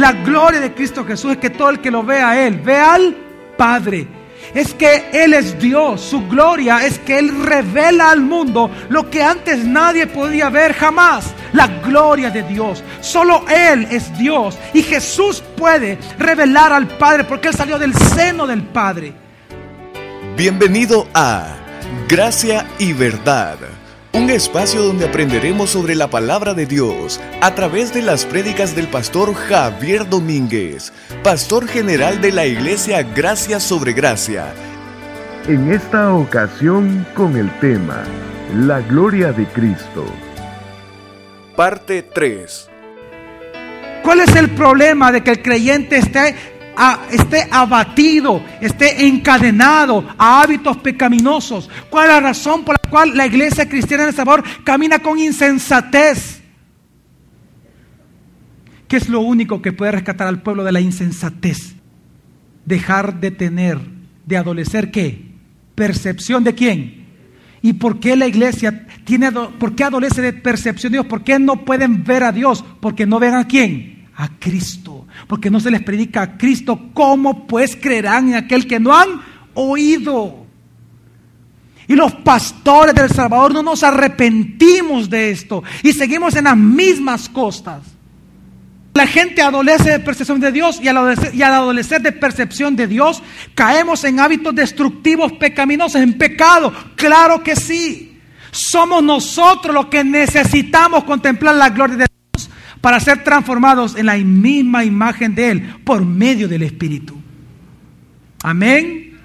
[0.00, 2.94] La gloria de Cristo Jesús es que todo el que lo vea a Él, vea
[2.94, 3.14] al
[3.58, 4.08] Padre.
[4.54, 6.00] Es que Él es Dios.
[6.00, 11.34] Su gloria es que Él revela al mundo lo que antes nadie podía ver jamás.
[11.52, 12.82] La gloria de Dios.
[13.02, 14.58] Solo Él es Dios.
[14.72, 19.12] Y Jesús puede revelar al Padre porque Él salió del seno del Padre.
[20.34, 21.56] Bienvenido a
[22.08, 23.58] Gracia y Verdad
[24.12, 28.88] un espacio donde aprenderemos sobre la palabra de Dios a través de las prédicas del
[28.88, 34.52] pastor Javier Domínguez, pastor general de la iglesia Gracia sobre Gracia.
[35.46, 38.04] En esta ocasión con el tema
[38.54, 40.04] La gloria de Cristo.
[41.56, 42.68] Parte 3.
[44.02, 46.34] ¿Cuál es el problema de que el creyente esté
[47.10, 51.68] esté abatido, esté encadenado a hábitos pecaminosos.
[51.90, 56.40] ¿Cuál es la razón por la cual la iglesia cristiana de sabor camina con insensatez?
[58.88, 61.74] ¿Qué es lo único que puede rescatar al pueblo de la insensatez?
[62.64, 63.78] Dejar de tener,
[64.24, 65.32] de adolecer qué?
[65.74, 67.06] Percepción de quién?
[67.62, 71.06] ¿Y por qué la iglesia tiene, por qué adolece de percepción de Dios?
[71.06, 72.64] ¿Por qué no pueden ver a Dios?
[72.80, 74.08] Porque no ven a quién?
[74.16, 74.89] A Cristo
[75.30, 79.22] porque no se les predica a Cristo, ¿cómo pues creerán en aquel que no han
[79.54, 80.44] oído?
[81.86, 87.28] Y los pastores del Salvador no nos arrepentimos de esto y seguimos en las mismas
[87.28, 87.82] costas.
[88.92, 92.88] La gente adolece de percepción de Dios y al, adolecer, y al de percepción de
[92.88, 93.22] Dios
[93.54, 96.72] caemos en hábitos destructivos, pecaminosos, en pecado.
[96.96, 98.18] Claro que sí.
[98.50, 102.09] Somos nosotros los que necesitamos contemplar la gloria de
[102.80, 107.16] para ser transformados en la misma imagen de Él por medio del Espíritu.
[108.42, 109.18] Amén.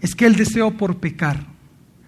[0.00, 1.46] Es que el deseo por pecar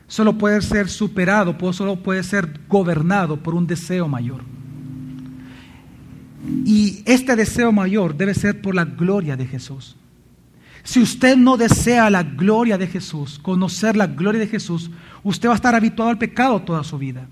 [0.07, 4.43] solo puede ser superado, solo puede ser gobernado por un deseo mayor.
[6.65, 9.97] Y este deseo mayor debe ser por la gloria de Jesús.
[10.85, 14.91] Si usted no desea la gloria de Jesús, conocer la gloria de Jesús,
[15.25, 17.27] usted va a estar habituado al pecado toda su vida.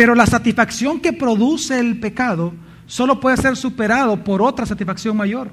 [0.00, 2.54] Pero la satisfacción que produce el pecado
[2.86, 5.50] solo puede ser superado por otra satisfacción mayor.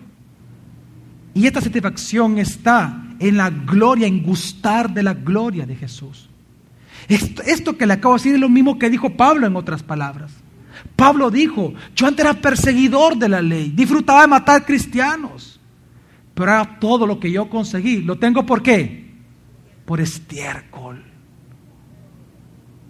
[1.34, 6.30] Y esta satisfacción está en la gloria, en gustar de la gloria de Jesús.
[7.10, 10.32] Esto, que le acabo de decir es lo mismo que dijo Pablo en otras palabras.
[10.96, 15.60] Pablo dijo, yo antes era perseguidor de la ley, disfrutaba de matar cristianos,
[16.34, 19.12] pero ahora todo lo que yo conseguí, lo tengo por qué?
[19.84, 21.04] Por estiércol.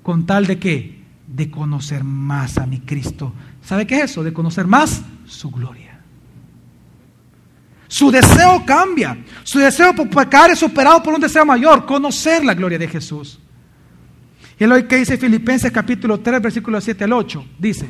[0.03, 0.96] ¿Con tal de qué?
[1.27, 3.33] De conocer más a mi Cristo.
[3.63, 4.23] ¿Sabe qué es eso?
[4.23, 5.99] De conocer más su gloria.
[7.88, 9.17] Su deseo cambia.
[9.43, 13.39] Su deseo por pecar es superado por un deseo mayor, conocer la gloria de Jesús.
[14.59, 17.45] Y lo que dice Filipenses capítulo 3, versículo 7 al 8.
[17.59, 17.88] Dice,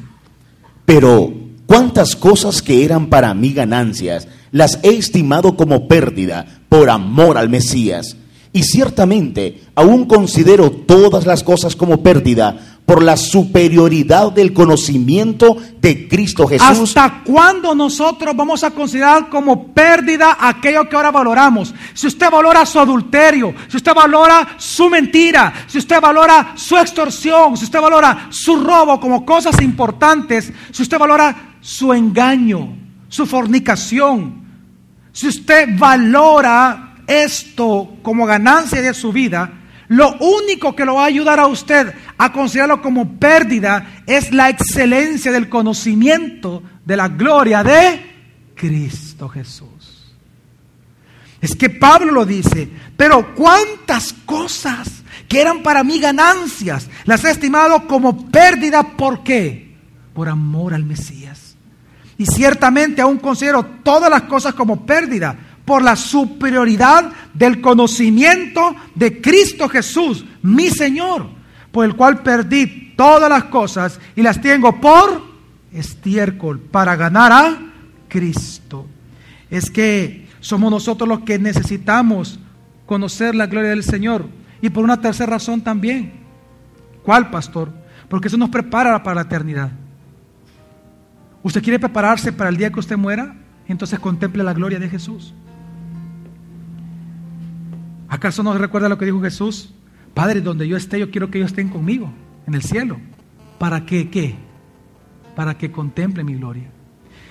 [0.86, 1.34] pero
[1.66, 7.50] cuántas cosas que eran para mí ganancias, las he estimado como pérdida por amor al
[7.50, 8.16] Mesías.
[8.54, 16.08] Y ciertamente aún considero todas las cosas como pérdida por la superioridad del conocimiento de
[16.08, 16.96] Cristo Jesús.
[16.96, 21.76] ¿Hasta cuándo nosotros vamos a considerar como pérdida aquello que ahora valoramos?
[21.94, 27.58] Si usted valora su adulterio, si usted valora su mentira, si usted valora su extorsión,
[27.58, 32.74] si usted valora su robo como cosas importantes, si usted valora su engaño,
[33.10, 34.46] su fornicación,
[35.12, 39.52] si usted valora esto como ganancia de su vida,
[39.90, 44.50] lo único que lo va a ayudar a usted a considerarlo como pérdida es la
[44.50, 50.16] excelencia del conocimiento de la gloria de Cristo Jesús.
[51.40, 57.32] Es que Pablo lo dice, pero cuántas cosas que eran para mí ganancias, las he
[57.32, 59.76] estimado como pérdida, ¿por qué?
[60.14, 61.56] Por amor al Mesías.
[62.18, 65.38] Y ciertamente aún considero todas las cosas como pérdida
[65.68, 71.28] por la superioridad del conocimiento de Cristo Jesús, mi Señor,
[71.74, 75.28] por el cual perdí todas las cosas y las tengo por
[75.74, 77.58] estiércol para ganar a
[78.08, 78.88] Cristo.
[79.50, 82.40] Es que somos nosotros los que necesitamos
[82.86, 84.26] conocer la gloria del Señor.
[84.62, 86.14] Y por una tercera razón también.
[87.04, 87.74] ¿Cuál, pastor?
[88.08, 89.72] Porque eso nos prepara para la eternidad.
[91.44, 93.36] ¿Usted quiere prepararse para el día que usted muera?
[93.68, 95.34] Entonces contemple la gloria de Jesús.
[98.10, 99.74] ¿Acaso no recuerda lo que dijo Jesús?
[100.14, 102.12] Padre, donde yo esté, yo quiero que ellos estén conmigo
[102.48, 103.00] en el cielo.
[103.60, 104.10] ¿Para qué?
[104.10, 104.36] ¿Qué?
[105.36, 106.72] Para que contemple mi gloria.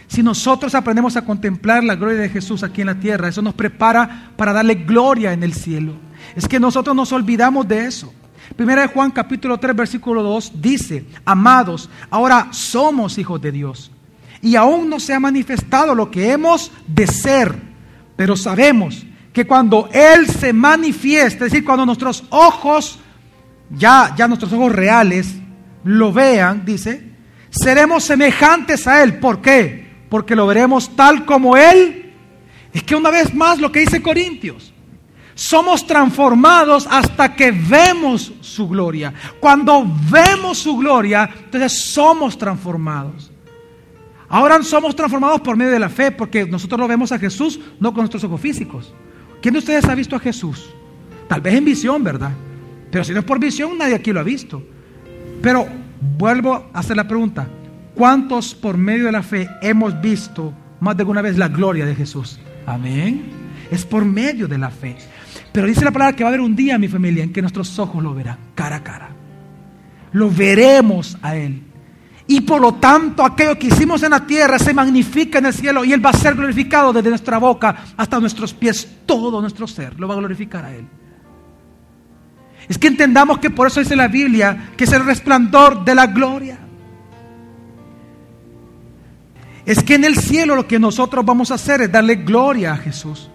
[0.06, 3.54] Si nosotros aprendemos a contemplar la gloria de Jesús aquí en la tierra, eso nos
[3.54, 5.94] prepara para darle gloria en el cielo.
[6.36, 8.12] Es que nosotros nos olvidamos de eso.
[8.54, 13.90] Primera de Juan capítulo 3 versículo 2 dice, amados, ahora somos hijos de Dios
[14.40, 17.56] y aún no se ha manifestado lo que hemos de ser,
[18.14, 19.04] pero sabemos
[19.36, 22.98] que cuando Él se manifieste, es decir, cuando nuestros ojos,
[23.68, 25.34] ya, ya nuestros ojos reales,
[25.84, 27.10] lo vean, dice,
[27.50, 29.18] seremos semejantes a Él.
[29.18, 29.94] ¿Por qué?
[30.08, 32.14] Porque lo veremos tal como Él.
[32.72, 34.72] Es que una vez más lo que dice Corintios,
[35.34, 39.12] somos transformados hasta que vemos su gloria.
[39.38, 43.30] Cuando vemos su gloria, entonces somos transformados.
[44.30, 47.92] Ahora somos transformados por medio de la fe, porque nosotros lo vemos a Jesús no
[47.92, 48.94] con nuestros ojos físicos.
[49.40, 50.70] ¿Quién de ustedes ha visto a Jesús?
[51.28, 52.32] Tal vez en visión, ¿verdad?
[52.90, 54.62] Pero si no es por visión, nadie aquí lo ha visto.
[55.42, 55.66] Pero
[56.16, 57.48] vuelvo a hacer la pregunta,
[57.94, 61.94] ¿cuántos por medio de la fe hemos visto más de alguna vez la gloria de
[61.94, 62.38] Jesús?
[62.66, 63.22] Amén.
[63.70, 64.96] Es por medio de la fe.
[65.52, 67.78] Pero dice la palabra que va a haber un día, mi familia, en que nuestros
[67.78, 69.10] ojos lo verán cara a cara.
[70.12, 71.62] Lo veremos a Él.
[72.28, 75.84] Y por lo tanto, aquello que hicimos en la tierra se magnifica en el cielo
[75.84, 78.88] y Él va a ser glorificado desde nuestra boca hasta nuestros pies.
[79.06, 80.86] Todo nuestro ser lo va a glorificar a Él.
[82.68, 86.06] Es que entendamos que por eso dice la Biblia que es el resplandor de la
[86.08, 86.58] gloria.
[89.64, 92.76] Es que en el cielo lo que nosotros vamos a hacer es darle gloria a
[92.76, 93.30] Jesús.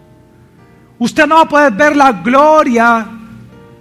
[1.00, 3.08] Usted no va a poder ver la gloria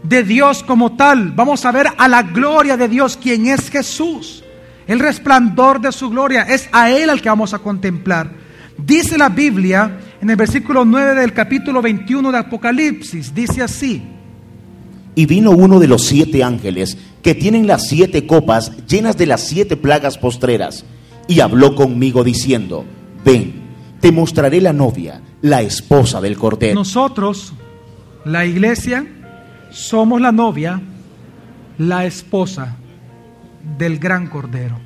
[0.02, 1.32] de Dios como tal.
[1.32, 4.44] Vamos a ver a la gloria de Dios, quien es Jesús.
[4.90, 8.28] El resplandor de su gloria es a Él al que vamos a contemplar.
[8.76, 14.02] Dice la Biblia en el versículo 9 del capítulo 21 de Apocalipsis, dice así.
[15.14, 19.46] Y vino uno de los siete ángeles que tienen las siete copas llenas de las
[19.46, 20.84] siete plagas postreras,
[21.28, 22.84] y habló conmigo diciendo,
[23.24, 23.62] ven,
[24.00, 26.74] te mostraré la novia la esposa del Cordero.
[26.74, 27.52] Nosotros,
[28.24, 29.06] la iglesia,
[29.70, 30.82] somos la novia,
[31.78, 32.76] la esposa
[33.78, 34.78] del gran Cordero.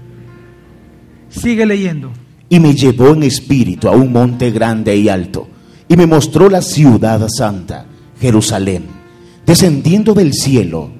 [1.28, 2.12] Sigue leyendo.
[2.48, 5.48] Y me llevó en espíritu a un monte grande y alto,
[5.88, 7.86] y me mostró la ciudad santa,
[8.20, 8.84] Jerusalén,
[9.44, 10.90] descendiendo del cielo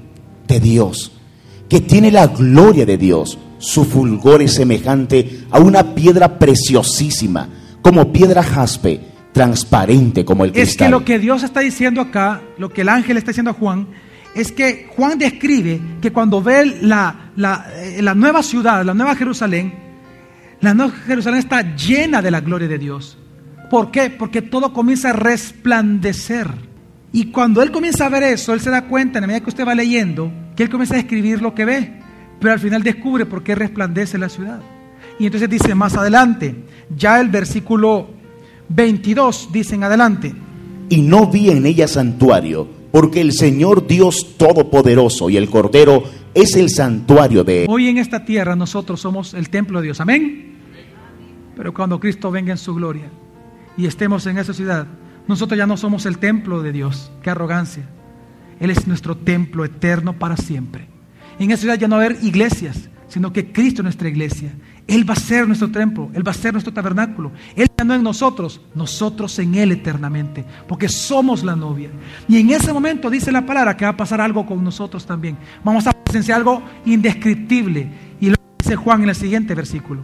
[0.48, 1.12] de Dios,
[1.68, 3.38] que tiene la gloria de Dios.
[3.58, 7.48] Su fulgor es semejante a una piedra preciosísima,
[7.80, 9.00] como piedra jaspe
[9.34, 10.70] transparente como el cristal.
[10.70, 13.54] Es que lo que Dios está diciendo acá, lo que el ángel está diciendo a
[13.54, 13.88] Juan,
[14.34, 19.14] es que Juan describe que cuando ve la, la, eh, la nueva ciudad, la nueva
[19.16, 19.74] Jerusalén,
[20.60, 23.18] la nueva Jerusalén está llena de la gloria de Dios.
[23.70, 24.10] ¿Por qué?
[24.10, 26.48] Porque todo comienza a resplandecer.
[27.12, 29.50] Y cuando él comienza a ver eso, él se da cuenta, en la medida que
[29.50, 32.00] usted va leyendo, que él comienza a escribir lo que ve.
[32.40, 34.60] Pero al final descubre por qué resplandece la ciudad.
[35.18, 36.64] Y entonces dice más adelante,
[36.96, 38.08] ya el versículo
[38.68, 40.34] 22 dicen adelante.
[40.88, 46.54] Y no vi en ella santuario, porque el Señor Dios Todopoderoso y el Cordero es
[46.54, 47.66] el santuario de.
[47.68, 50.00] Hoy en esta tierra nosotros somos el templo de Dios.
[50.00, 50.54] Amén.
[51.56, 53.10] Pero cuando Cristo venga en su gloria
[53.76, 54.86] y estemos en esa ciudad,
[55.26, 57.10] nosotros ya no somos el templo de Dios.
[57.20, 57.82] Qué arrogancia.
[58.60, 60.86] Él es nuestro templo eterno para siempre.
[61.40, 64.52] En esa ciudad ya no va a haber iglesias, sino que Cristo es nuestra iglesia.
[64.86, 67.32] Él va a ser nuestro templo, Él va a ser nuestro tabernáculo.
[67.56, 71.90] Él ya no en nosotros, nosotros en Él eternamente, porque somos la novia.
[72.28, 75.38] Y en ese momento dice la palabra que va a pasar algo con nosotros también.
[75.64, 77.88] Vamos a presenciar algo indescriptible.
[78.20, 80.02] Y lo dice Juan en el siguiente versículo.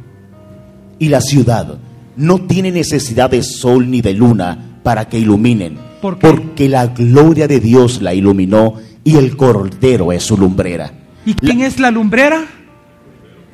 [0.98, 1.78] Y la ciudad
[2.16, 7.60] no tiene necesidad de sol ni de luna para que iluminen, porque la gloria de
[7.60, 10.92] Dios la iluminó y el Cordero es su lumbrera.
[11.26, 12.46] ¿Y quién es la lumbrera?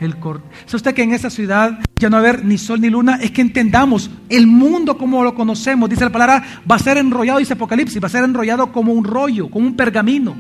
[0.00, 2.80] El cor- ¿Sabe usted que en esa ciudad ya no va a haber ni sol
[2.80, 3.18] ni luna?
[3.22, 7.38] Es que entendamos, el mundo como lo conocemos, dice la palabra, va a ser enrollado,
[7.38, 10.36] dice Apocalipsis, va a ser enrollado como un rollo, como un pergamino.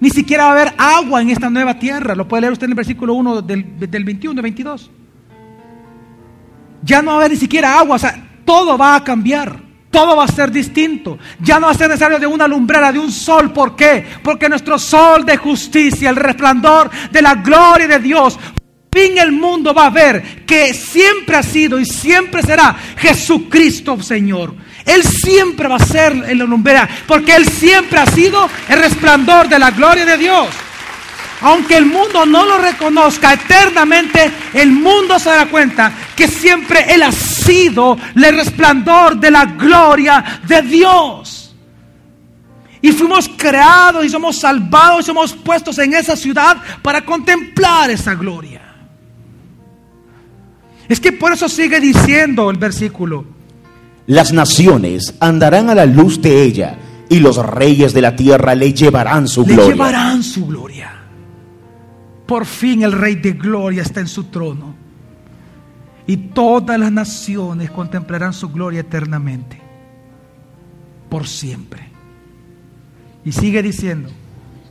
[0.00, 2.14] Ni siquiera va a haber agua en esta nueva tierra.
[2.16, 4.90] Lo puede leer usted en el versículo 1 del, del 21, 22.
[6.82, 9.64] Ya no va a haber ni siquiera agua, o sea, todo va a cambiar.
[9.90, 11.16] Todo va a ser distinto.
[11.40, 13.50] Ya no va a ser necesario de una lumbrera, de un sol.
[13.52, 14.04] ¿Por qué?
[14.22, 18.38] Porque nuestro sol de justicia, el resplandor de la gloria de Dios,
[18.96, 24.54] el mundo va a ver que siempre ha sido y siempre será Jesucristo Señor.
[24.84, 29.48] Él siempre va a ser en la lumbrera, porque Él siempre ha sido el resplandor
[29.48, 30.48] de la gloria de Dios.
[31.42, 37.02] Aunque el mundo no lo reconozca eternamente, el mundo se dará cuenta que siempre Él
[37.02, 41.54] ha sido el resplandor de la gloria de Dios.
[42.80, 48.14] Y fuimos creados y somos salvados y somos puestos en esa ciudad para contemplar esa
[48.14, 48.65] gloria.
[50.88, 53.24] Es que por eso sigue diciendo el versículo.
[54.06, 56.78] Las naciones andarán a la luz de ella,
[57.08, 59.74] y los reyes de la tierra le llevarán su le gloria.
[59.74, 60.92] llevarán su gloria.
[62.26, 64.74] Por fin el Rey de Gloria está en su trono.
[66.08, 69.60] Y todas las naciones contemplarán su gloria eternamente.
[71.08, 71.88] Por siempre.
[73.24, 74.08] Y sigue diciendo,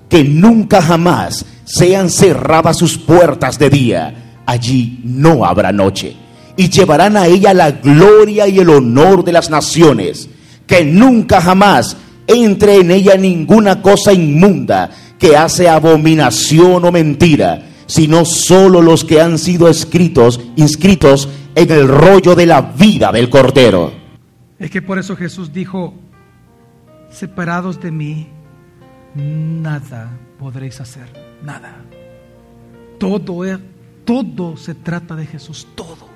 [0.10, 4.25] Que nunca jamás sean cerradas sus puertas de día.
[4.46, 6.16] Allí no habrá noche.
[6.58, 10.30] Y llevarán a ella la gloria y el honor de las naciones.
[10.68, 11.98] Que nunca jamás
[12.28, 19.22] entre en ella ninguna cosa inmunda que hace abominación o mentira, sino solo los que
[19.22, 23.94] han sido escritos, inscritos en el rollo de la vida del Cordero.
[24.60, 25.94] es que por eso Jesús dijo,
[27.10, 28.28] separados de mí,
[29.16, 31.08] nada podréis hacer,
[31.44, 31.75] nada.
[33.00, 33.60] Todo es,
[34.06, 36.16] todo se trata de Jesús, todo.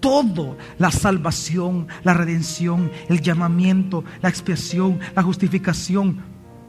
[0.00, 6.20] Todo, la salvación, la redención, el llamamiento, la expiación, la justificación,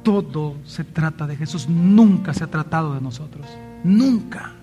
[0.03, 1.67] todo se trata de Jesús.
[1.67, 3.45] Nunca se ha tratado de nosotros.
[3.83, 4.53] Nunca.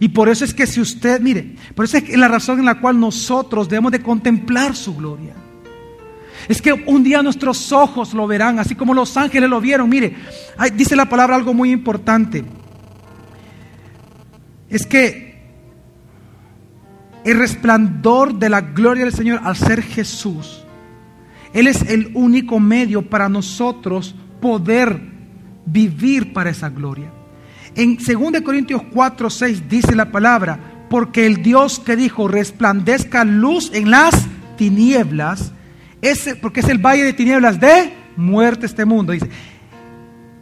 [0.00, 2.80] Y por eso es que si usted, mire, por eso es la razón en la
[2.80, 5.34] cual nosotros debemos de contemplar su gloria.
[6.52, 9.88] Es que un día nuestros ojos lo verán, así como los ángeles lo vieron.
[9.88, 10.14] Mire,
[10.76, 12.44] dice la palabra algo muy importante.
[14.68, 15.32] Es que
[17.24, 20.62] el resplandor de la gloria del Señor al ser Jesús,
[21.54, 25.00] Él es el único medio para nosotros poder
[25.64, 27.10] vivir para esa gloria.
[27.74, 33.70] En 2 Corintios 4, 6 dice la palabra, porque el Dios que dijo, resplandezca luz
[33.72, 34.26] en las
[34.58, 35.52] tinieblas,
[36.02, 39.30] ese, porque es el valle de tinieblas de muerte este mundo, dice,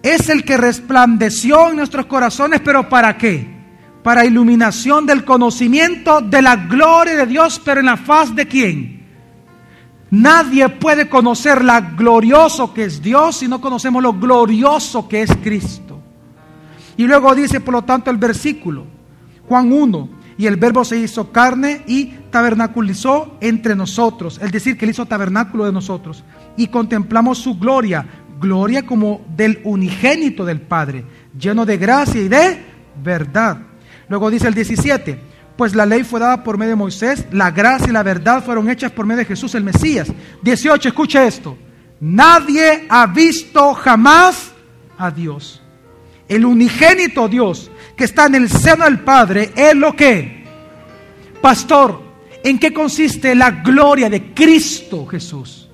[0.03, 3.47] es el que resplandeció en nuestros corazones, pero ¿para qué?
[4.03, 9.01] Para iluminación del conocimiento de la gloria de Dios, pero en la faz de quién?
[10.11, 15.31] Nadie puede conocer la glorioso que es Dios si no conocemos lo glorioso que es
[15.37, 16.01] Cristo.
[16.97, 18.87] Y luego dice, por lo tanto, el versículo,
[19.47, 24.85] Juan 1, y el verbo se hizo carne y tabernaculizó entre nosotros, es decir, que
[24.85, 26.25] él hizo tabernáculo de nosotros,
[26.57, 28.07] y contemplamos su gloria,
[28.41, 31.05] gloria como del unigénito del Padre,
[31.39, 32.65] lleno de gracia y de
[33.03, 33.59] verdad.
[34.09, 35.21] Luego dice el 17,
[35.57, 38.71] pues la ley fue dada por medio de Moisés, la gracia y la verdad fueron
[38.71, 40.09] hechas por medio de Jesús el Mesías.
[40.43, 41.57] 18, escuche esto,
[42.01, 44.53] nadie ha visto jamás
[44.97, 45.61] a Dios
[46.31, 50.45] el unigénito Dios que está en el seno del Padre, es lo que,
[51.43, 52.01] pastor,
[52.45, 55.69] ¿en qué consiste la gloria de Cristo Jesús?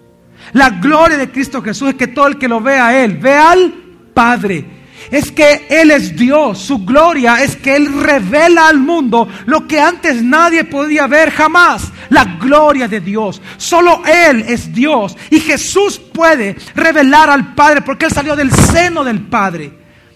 [0.53, 3.35] La gloria de Cristo Jesús es que todo el que lo vea a Él, ve
[3.35, 3.73] al
[4.15, 4.77] Padre.
[5.11, 9.79] Es que Él es Dios, su gloria es que Él revela al mundo lo que
[9.81, 13.41] antes nadie podía ver jamás, la gloria de Dios.
[13.57, 19.05] Solo Él es Dios y Jesús puede revelar al Padre porque Él salió del seno
[19.05, 19.73] del Padre.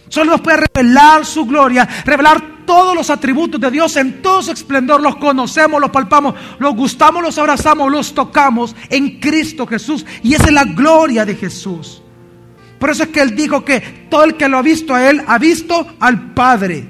[0.09, 4.53] Solo nos puede revelar su gloria, revelar todos los atributos de Dios en todo su
[4.53, 5.03] esplendor.
[5.03, 10.07] Los conocemos, los palpamos, los gustamos, los abrazamos, los tocamos en Cristo Jesús.
[10.23, 12.01] Y esa es la gloria de Jesús.
[12.79, 15.21] Por eso es que Él dijo que todo el que lo ha visto a Él
[15.27, 16.87] ha visto al Padre.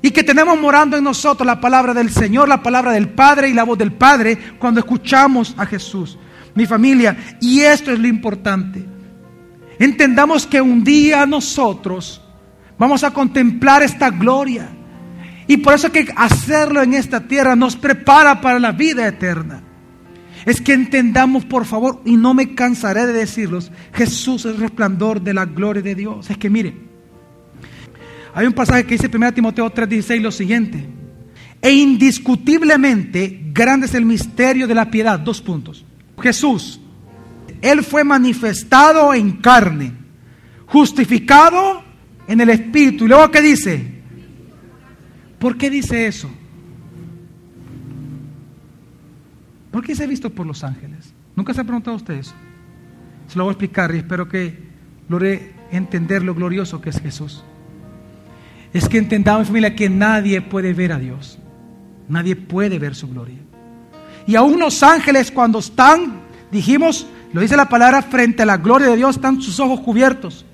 [0.00, 3.52] Y que tenemos morando en nosotros la palabra del Señor, la palabra del Padre y
[3.52, 6.16] la voz del Padre cuando escuchamos a Jesús.
[6.54, 8.84] Mi familia, y esto es lo importante.
[9.80, 12.20] Entendamos que un día nosotros
[12.78, 14.68] Vamos a contemplar esta gloria.
[15.46, 19.62] Y por eso que hacerlo en esta tierra nos prepara para la vida eterna.
[20.46, 25.20] Es que entendamos, por favor, y no me cansaré de decirlos, Jesús es el resplandor
[25.22, 26.28] de la gloria de Dios.
[26.28, 26.74] Es que mire,
[28.34, 30.86] hay un pasaje que dice 1 Timoteo 3:16 lo siguiente.
[31.62, 35.18] E indiscutiblemente grande es el misterio de la piedad.
[35.18, 35.84] Dos puntos.
[36.20, 36.80] Jesús,
[37.62, 39.92] Él fue manifestado en carne,
[40.66, 41.82] justificado
[42.28, 43.06] en el Espíritu.
[43.06, 43.93] ¿Y luego qué dice?
[45.38, 46.30] ¿Por qué dice eso?
[49.70, 51.12] ¿Por qué se ha visto por los ángeles?
[51.34, 52.34] ¿Nunca se ha preguntado usted eso?
[53.28, 54.56] Se lo voy a explicar y espero que
[55.08, 57.44] logre entender lo glorioso que es Jesús.
[58.72, 61.38] Es que entendamos, familia, que nadie puede ver a Dios.
[62.08, 63.38] Nadie puede ver su gloria.
[64.26, 68.88] Y aún los ángeles cuando están, dijimos, lo dice la palabra, frente a la gloria
[68.88, 70.44] de Dios, están sus ojos cubiertos.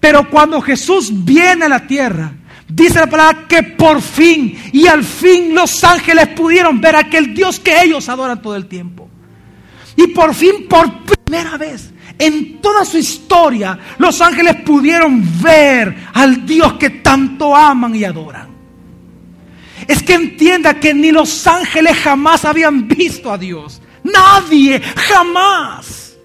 [0.00, 2.32] Pero cuando Jesús viene a la tierra,
[2.68, 7.34] dice la palabra que por fin y al fin los ángeles pudieron ver a aquel
[7.34, 9.08] Dios que ellos adoran todo el tiempo.
[9.96, 16.44] Y por fin, por primera vez en toda su historia, los ángeles pudieron ver al
[16.44, 18.48] Dios que tanto aman y adoran.
[19.86, 23.80] Es que entienda que ni los ángeles jamás habían visto a Dios.
[24.02, 26.16] Nadie, jamás.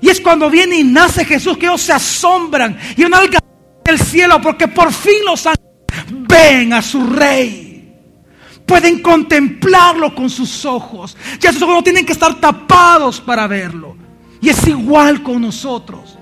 [0.00, 3.38] Y es cuando viene y nace Jesús que ellos se asombran y una alga
[3.84, 5.70] del cielo porque por fin los ángeles
[6.28, 7.70] ven a su rey.
[8.66, 11.16] Pueden contemplarlo con sus ojos.
[11.40, 13.96] Ya sus ojos no tienen que estar tapados para verlo.
[14.40, 16.16] Y es igual con nosotros.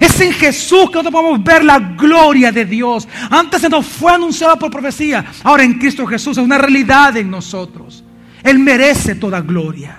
[0.00, 3.06] Es en Jesús que nosotros podemos ver la gloria de Dios.
[3.30, 5.24] Antes se nos fue anunciada por profecía.
[5.44, 8.02] Ahora en Cristo Jesús es una realidad en nosotros.
[8.42, 9.98] Él merece toda gloria.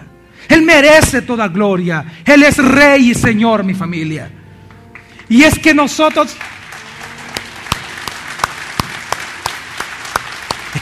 [0.50, 2.06] Él merece toda gloria.
[2.26, 4.30] Él es Rey y Señor, mi familia.
[5.30, 6.36] Y es que nosotros...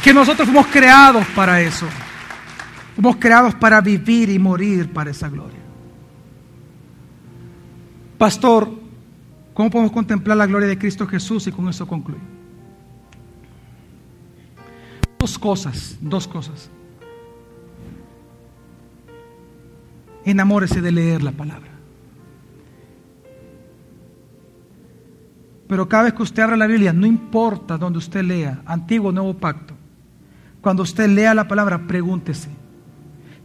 [0.04, 1.88] que nosotros fuimos creados para eso.
[2.94, 5.60] Fuimos creados para vivir y morir para esa gloria.
[8.18, 8.70] Pastor,
[9.54, 11.48] ¿cómo podemos contemplar la gloria de Cristo Jesús?
[11.48, 12.22] Y con eso concluyo.
[15.18, 16.70] Dos cosas, dos cosas.
[20.26, 21.70] Enamórese de leer la palabra.
[25.68, 29.12] Pero cada vez que usted abra la Biblia, no importa donde usted lea, antiguo o
[29.14, 29.73] nuevo pacto,
[30.64, 32.48] cuando usted lea la palabra, pregúntese,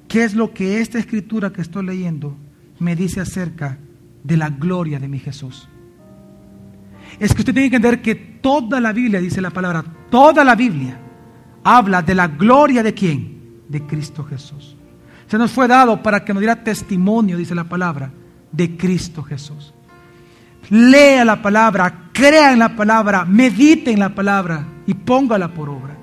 [0.06, 2.36] ¿qué es lo que esta escritura que estoy leyendo
[2.78, 3.76] me dice acerca
[4.22, 5.68] de la gloria de mi Jesús?
[7.18, 10.54] Es que usted tiene que entender que toda la Biblia, dice la palabra, toda la
[10.54, 10.96] Biblia
[11.64, 13.64] habla de la gloria de quién?
[13.68, 14.76] De Cristo Jesús.
[15.26, 18.12] Se nos fue dado para que nos diera testimonio, dice la palabra,
[18.52, 19.74] de Cristo Jesús.
[20.70, 25.97] Lea la palabra, crea en la palabra, medite en la palabra y póngala por obra.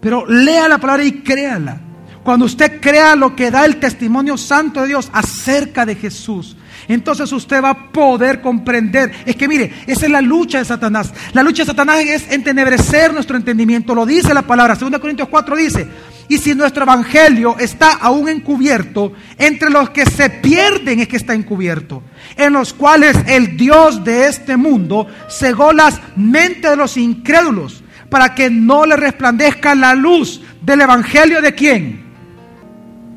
[0.00, 1.80] Pero lea la palabra y créala.
[2.22, 6.56] Cuando usted crea lo que da el testimonio santo de Dios acerca de Jesús,
[6.88, 9.12] entonces usted va a poder comprender.
[9.24, 11.12] Es que mire, esa es la lucha de Satanás.
[11.32, 13.94] La lucha de Satanás es entenebrecer nuestro entendimiento.
[13.94, 14.74] Lo dice la palabra.
[14.74, 15.88] 2 Corintios 4 dice,
[16.28, 21.34] y si nuestro evangelio está aún encubierto, entre los que se pierden es que está
[21.34, 22.02] encubierto,
[22.36, 28.34] en los cuales el Dios de este mundo cegó las mentes de los incrédulos para
[28.34, 32.04] que no le resplandezca la luz del evangelio de quién?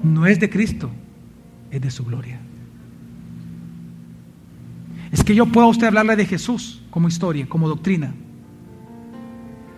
[0.04, 0.90] No es de Cristo,
[1.72, 2.40] es de su gloria.
[5.12, 8.14] Es que yo puedo a usted hablarle de Jesús como historia, como doctrina.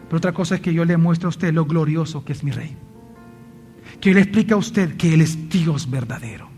[0.07, 2.51] Pero otra cosa es que yo le muestre a usted lo glorioso que es mi
[2.51, 2.75] rey
[4.01, 6.49] que le explique a usted que Él es Dios verdadero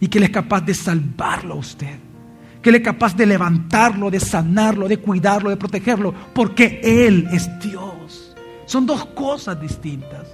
[0.00, 1.98] y que Él es capaz de salvarlo a usted,
[2.62, 7.50] que Él es capaz de levantarlo, de sanarlo, de cuidarlo, de protegerlo, porque Él es
[7.58, 8.34] Dios.
[8.66, 10.28] Son dos cosas distintas.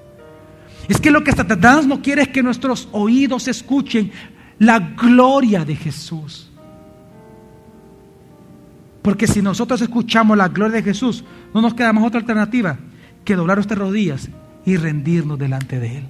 [0.89, 4.13] Es que lo que Satanás no quiere es que nuestros oídos escuchen
[4.59, 6.51] la gloria de Jesús.
[9.03, 12.79] Porque si nosotros escuchamos la gloria de Jesús, no nos queda más otra alternativa
[13.25, 14.29] que doblar nuestras rodillas
[14.67, 16.05] y rendirnos delante de Él.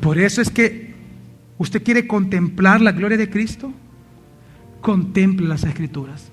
[0.00, 0.89] Por eso es que
[1.60, 3.70] usted quiere contemplar la gloria de Cristo.
[4.80, 6.30] Contemple las escrituras.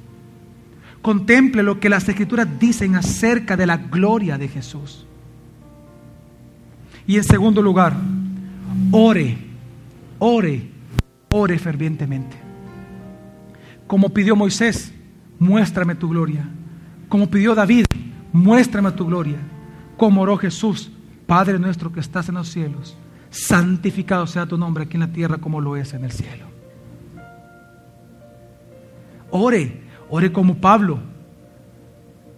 [1.01, 5.05] Contemple lo que las escrituras dicen acerca de la gloria de Jesús.
[7.05, 7.93] Y en segundo lugar,
[8.91, 9.37] ore,
[10.17, 10.69] ore,
[11.27, 12.37] ore fervientemente.
[13.85, 14.93] Como pidió Moisés,
[15.39, 16.47] muéstrame tu gloria.
[17.09, 17.85] Como pidió David,
[18.31, 19.39] muéstrame tu gloria.
[19.97, 20.89] Como oró Jesús,
[21.25, 22.95] Padre nuestro que estás en los cielos
[23.29, 26.45] santificado sea tu nombre aquí en la tierra como lo es en el cielo.
[29.29, 30.99] Ore, ore como Pablo,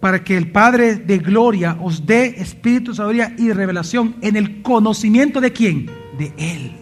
[0.00, 5.40] para que el Padre de gloria os dé espíritu, sabiduría y revelación en el conocimiento
[5.40, 5.86] de quién?
[6.18, 6.72] De Él.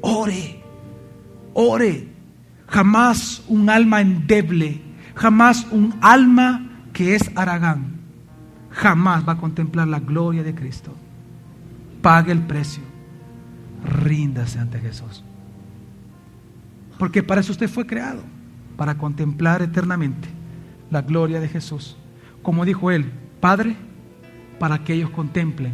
[0.00, 0.62] Ore,
[1.54, 2.08] ore.
[2.66, 4.80] Jamás un alma endeble,
[5.14, 8.00] jamás un alma que es aragán,
[8.70, 10.94] jamás va a contemplar la gloria de Cristo
[12.04, 12.82] pague el precio.
[13.82, 15.24] Ríndase ante Jesús.
[16.98, 18.22] Porque para eso usted fue creado,
[18.76, 20.28] para contemplar eternamente
[20.90, 21.96] la gloria de Jesús.
[22.42, 23.74] Como dijo él, Padre,
[24.58, 25.72] para que ellos contemplen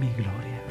[0.00, 0.62] mi gloria.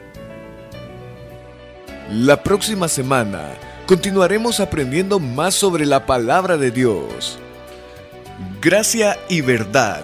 [2.09, 3.51] La próxima semana
[3.85, 7.37] continuaremos aprendiendo más sobre la palabra de Dios.
[8.59, 10.03] Gracia y verdad